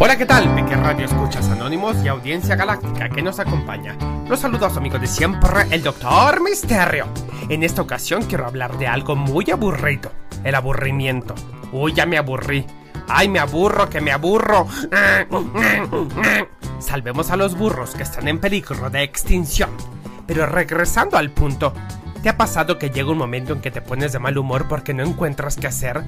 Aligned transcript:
Hola, 0.00 0.18
¿qué 0.18 0.26
tal? 0.26 0.52
Peque 0.56 0.74
Radio 0.74 1.06
Escuchas 1.06 1.48
Anónimos 1.48 1.96
y 2.04 2.08
Audiencia 2.08 2.56
Galáctica 2.56 3.08
que 3.08 3.22
nos 3.22 3.38
acompaña. 3.38 3.96
Los 4.28 4.40
saludos 4.40 4.64
a 4.64 4.70
su 4.70 4.78
amigo 4.78 4.98
de 4.98 5.06
siempre, 5.06 5.48
el 5.70 5.84
Doctor 5.84 6.42
Misterio. 6.42 7.06
En 7.48 7.62
esta 7.62 7.82
ocasión 7.82 8.22
quiero 8.24 8.44
hablar 8.44 8.76
de 8.76 8.88
algo 8.88 9.14
muy 9.14 9.48
aburrido, 9.52 10.10
el 10.42 10.56
aburrimiento. 10.56 11.34
Uy, 11.72 11.92
ya 11.92 12.06
me 12.06 12.18
aburrí. 12.18 12.66
Ay, 13.06 13.28
me 13.28 13.38
aburro, 13.38 13.88
que 13.88 14.00
me 14.00 14.10
aburro. 14.10 14.66
Salvemos 16.80 17.30
a 17.30 17.36
los 17.36 17.56
burros 17.56 17.94
que 17.94 18.02
están 18.02 18.26
en 18.26 18.40
peligro 18.40 18.90
de 18.90 19.04
extinción. 19.04 19.70
Pero 20.26 20.46
regresando 20.46 21.16
al 21.16 21.30
punto, 21.30 21.72
¿te 22.24 22.30
ha 22.30 22.38
pasado 22.38 22.78
que 22.78 22.88
llega 22.88 23.10
un 23.10 23.18
momento 23.18 23.52
en 23.52 23.60
que 23.60 23.70
te 23.70 23.82
pones 23.82 24.14
de 24.14 24.18
mal 24.18 24.38
humor 24.38 24.66
porque 24.66 24.94
no 24.94 25.02
encuentras 25.02 25.56
qué 25.56 25.66
hacer? 25.66 26.04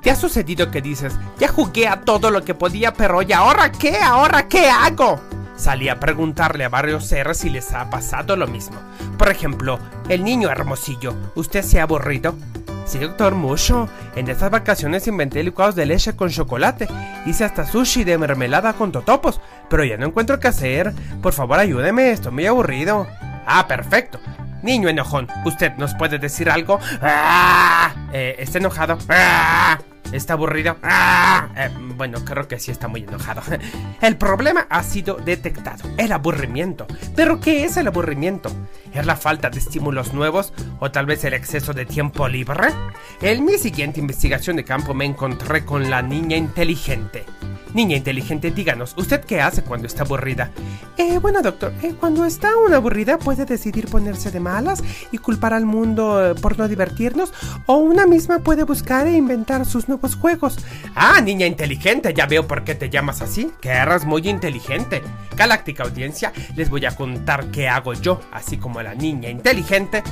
¿Te 0.00 0.12
ha 0.12 0.14
sucedido 0.14 0.70
que 0.70 0.80
dices, 0.80 1.18
ya 1.40 1.48
jugué 1.48 1.88
a 1.88 2.02
todo 2.02 2.30
lo 2.30 2.44
que 2.44 2.54
podía, 2.54 2.92
pero 2.92 3.20
¿y 3.20 3.32
ahora 3.32 3.72
qué? 3.72 3.96
¿Ahora 3.98 4.46
qué 4.46 4.68
hago? 4.68 5.20
Salí 5.56 5.88
a 5.88 5.98
preguntarle 5.98 6.64
a 6.64 6.68
varios 6.68 7.06
seres 7.06 7.38
si 7.38 7.50
les 7.50 7.72
ha 7.72 7.90
pasado 7.90 8.36
lo 8.36 8.46
mismo. 8.46 8.76
Por 9.18 9.28
ejemplo, 9.28 9.80
el 10.08 10.22
niño 10.22 10.50
hermosillo, 10.50 11.16
¿usted 11.34 11.62
se 11.64 11.80
ha 11.80 11.82
aburrido? 11.82 12.36
Sí, 12.84 13.00
doctor, 13.00 13.34
mucho. 13.34 13.88
En 14.14 14.28
estas 14.28 14.52
vacaciones 14.52 15.08
inventé 15.08 15.42
licuados 15.42 15.74
de 15.74 15.86
leche 15.86 16.14
con 16.14 16.30
chocolate. 16.30 16.86
Hice 17.26 17.42
hasta 17.42 17.66
sushi 17.66 18.04
de 18.04 18.18
mermelada 18.18 18.74
con 18.74 18.92
totopos. 18.92 19.40
Pero 19.68 19.82
ya 19.82 19.96
no 19.96 20.06
encuentro 20.06 20.38
qué 20.38 20.46
hacer. 20.46 20.94
Por 21.20 21.32
favor, 21.32 21.58
ayúdeme, 21.58 22.12
estoy 22.12 22.30
muy 22.30 22.46
aburrido. 22.46 23.08
Ah, 23.44 23.66
perfecto. 23.66 24.20
Niño 24.62 24.88
enojón, 24.88 25.28
¿usted 25.44 25.72
nos 25.76 25.94
puede 25.94 26.18
decir 26.18 26.50
algo? 26.50 26.80
¡Ah! 27.02 27.94
Eh, 28.12 28.36
¿Está 28.38 28.58
enojado? 28.58 28.98
¡Ah! 29.08 29.78
¿Está 30.12 30.34
aburrido? 30.34 30.76
¡Ah! 30.82 31.48
Eh, 31.56 31.70
bueno, 31.96 32.24
creo 32.24 32.46
que 32.46 32.58
sí 32.58 32.70
está 32.70 32.88
muy 32.88 33.02
enojado. 33.02 33.42
El 34.00 34.16
problema 34.16 34.66
ha 34.70 34.82
sido 34.82 35.16
detectado, 35.16 35.88
el 35.96 36.12
aburrimiento. 36.12 36.86
¿Pero 37.14 37.40
qué 37.40 37.64
es 37.64 37.76
el 37.76 37.88
aburrimiento? 37.88 38.50
¿Es 38.92 39.04
la 39.04 39.16
falta 39.16 39.50
de 39.50 39.58
estímulos 39.58 40.12
nuevos 40.12 40.52
o 40.78 40.90
tal 40.90 41.06
vez 41.06 41.24
el 41.24 41.34
exceso 41.34 41.72
de 41.72 41.86
tiempo 41.86 42.28
libre? 42.28 42.68
En 43.20 43.44
mi 43.44 43.58
siguiente 43.58 44.00
investigación 44.00 44.56
de 44.56 44.64
campo 44.64 44.94
me 44.94 45.06
encontré 45.06 45.64
con 45.64 45.90
la 45.90 46.02
niña 46.02 46.36
inteligente. 46.36 47.24
Niña 47.74 47.96
inteligente, 47.96 48.50
díganos, 48.50 48.94
¿usted 48.96 49.22
qué 49.24 49.40
hace 49.40 49.62
cuando 49.62 49.86
está 49.86 50.02
aburrida? 50.04 50.50
Eh, 50.96 51.18
bueno, 51.18 51.42
doctor, 51.42 51.72
eh, 51.82 51.94
cuando 51.98 52.24
está 52.24 52.56
una 52.56 52.76
aburrida 52.76 53.18
puede 53.18 53.44
decidir 53.44 53.88
ponerse 53.88 54.30
de 54.30 54.40
malas 54.40 54.82
y 55.12 55.18
culpar 55.18 55.52
al 55.52 55.66
mundo 55.66 56.24
eh, 56.24 56.34
por 56.34 56.58
no 56.58 56.68
divertirnos, 56.68 57.32
o 57.66 57.76
una 57.76 58.06
misma 58.06 58.38
puede 58.38 58.64
buscar 58.64 59.06
e 59.06 59.12
inventar 59.12 59.66
sus 59.66 59.88
nuevos 59.88 60.14
juegos. 60.14 60.58
Ah, 60.94 61.20
niña 61.20 61.46
inteligente, 61.46 62.14
ya 62.14 62.26
veo 62.26 62.46
por 62.46 62.64
qué 62.64 62.74
te 62.74 62.88
llamas 62.88 63.20
así, 63.20 63.50
que 63.60 63.68
eres 63.68 64.04
muy 64.04 64.26
inteligente. 64.28 65.02
Galáctica 65.36 65.82
audiencia, 65.82 66.32
les 66.54 66.70
voy 66.70 66.86
a 66.86 66.96
contar 66.96 67.50
qué 67.50 67.68
hago 67.68 67.92
yo, 67.92 68.20
así 68.32 68.56
como 68.56 68.80
la 68.80 68.94
niña 68.94 69.28
inteligente, 69.28 70.02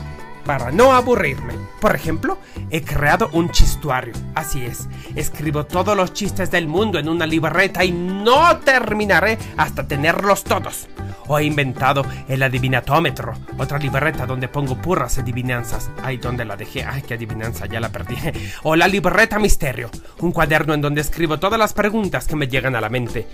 para 0.45 0.71
no 0.71 0.93
aburrirme. 0.93 1.55
Por 1.81 1.95
ejemplo, 1.95 2.39
he 2.71 2.83
creado 2.83 3.29
un 3.33 3.51
chistuario. 3.51 4.15
Así 4.35 4.65
es, 4.65 4.89
escribo 5.15 5.65
todos 5.67 5.97
los 5.97 6.13
chistes 6.13 6.51
del 6.51 6.67
mundo 6.67 6.99
en 6.99 7.09
una 7.09 7.27
libreta 7.27 7.85
y 7.85 7.93
no 7.93 8.59
terminaré 8.59 9.39
hasta 9.57 9.87
tenerlos 9.87 10.45
todos. 10.45 10.89
O 11.27 11.39
he 11.39 11.45
inventado 11.45 12.05
el 12.29 12.43
adivinatómetro, 12.43 13.33
otra 13.59 13.79
libreta 13.79 14.27
donde 14.27 14.49
pongo 14.49 14.77
purras 14.77 15.19
adivinanzas. 15.19 15.91
Ay, 16.03 16.19
¿dónde 16.19 16.45
la 16.45 16.57
dejé? 16.57 16.85
Ay, 16.85 17.03
qué 17.03 17.15
adivinanza, 17.15 17.67
ya 17.67 17.81
la 17.81 17.89
perdí. 17.89 18.17
O 18.63 18.77
la 18.77 18.89
libreta 18.89 19.39
misterio, 19.39 19.91
un 20.21 20.33
cuaderno 20.33 20.75
en 20.75 20.81
donde 20.81 21.01
escribo 21.01 21.39
todas 21.39 21.59
las 21.59 21.73
preguntas 21.73 22.27
que 22.27 22.37
me 22.37 22.49
llegan 22.49 22.77
a 22.77 22.81
la 22.81 22.89
mente. 22.89 23.27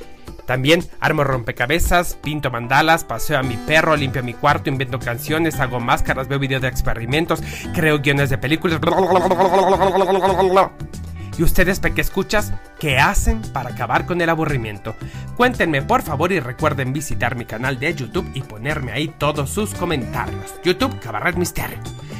También 0.50 0.82
armo 0.98 1.22
rompecabezas, 1.22 2.14
pinto 2.14 2.50
mandalas, 2.50 3.04
paseo 3.04 3.38
a 3.38 3.42
mi 3.44 3.56
perro, 3.56 3.94
limpio 3.94 4.24
mi 4.24 4.34
cuarto, 4.34 4.68
invento 4.68 4.98
canciones, 4.98 5.60
hago 5.60 5.78
máscaras, 5.78 6.26
veo 6.26 6.40
videos 6.40 6.60
de 6.60 6.66
experimentos, 6.66 7.40
creo 7.72 8.00
guiones 8.00 8.30
de 8.30 8.38
películas. 8.38 8.80
¿Y 11.38 11.44
ustedes, 11.44 11.78
Peque 11.78 12.00
Escuchas, 12.00 12.52
qué 12.80 12.98
hacen 12.98 13.40
para 13.52 13.70
acabar 13.70 14.06
con 14.06 14.20
el 14.20 14.28
aburrimiento? 14.28 14.96
Cuéntenme 15.36 15.82
por 15.82 16.02
favor 16.02 16.32
y 16.32 16.40
recuerden 16.40 16.92
visitar 16.92 17.36
mi 17.36 17.44
canal 17.44 17.78
de 17.78 17.94
YouTube 17.94 18.28
y 18.34 18.42
ponerme 18.42 18.90
ahí 18.90 19.06
todos 19.06 19.50
sus 19.50 19.72
comentarios. 19.74 20.52
YouTube 20.64 20.98
Cabaret 20.98 21.36
Misterio. 21.36 21.78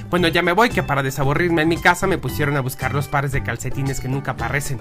Bueno, 0.09 0.29
ya 0.29 0.43
me 0.43 0.53
voy 0.53 0.71
que 0.71 0.85
para 0.85 1.03
desaburrirme 1.03 1.63
en 1.63 1.69
mi 1.69 1.79
casa 1.79 2.07
me 2.07 2.17
pusieron 2.17 2.57
a 2.57 2.61
buscar 2.61 2.95
los 2.95 3.09
pares 3.09 3.33
de 3.33 3.43
calcetines 3.43 3.99
que 3.99 4.07
nunca 4.07 4.31
aparecen. 4.31 4.81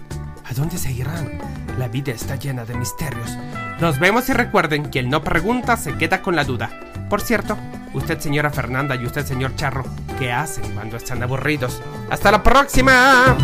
¿A 0.50 0.54
dónde 0.54 0.80
se 0.80 0.92
irán? 0.92 1.38
La 1.78 1.88
vida 1.88 2.12
está 2.12 2.36
llena 2.36 2.66
de 2.66 2.74
misterios. 2.74 3.38
Nos 3.80 4.00
vemos 4.00 4.28
y 4.30 4.34
recuerden, 4.34 4.86
quien 4.86 5.10
no 5.10 5.24
pregunta 5.24 5.78
se 5.78 5.96
queda 5.96 6.24
con 6.24 6.36
la 6.36 6.44
duda. 6.44 6.72
Por 7.08 7.22
cierto, 7.22 7.56
usted 7.94 8.20
señora 8.20 8.50
Fernanda 8.50 8.96
y 8.96 9.06
usted 9.06 9.26
señor 9.26 9.56
Charro, 9.56 9.86
¿qué 10.18 10.32
hacen 10.32 10.74
cuando 10.74 10.98
están 10.98 11.22
aburridos? 11.22 11.80
¡Hasta 12.10 12.32
la 12.32 12.42
próxima! 12.42 13.38